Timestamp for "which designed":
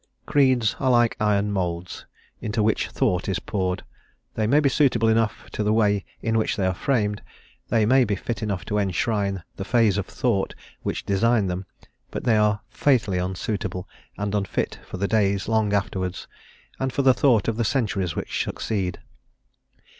10.81-11.51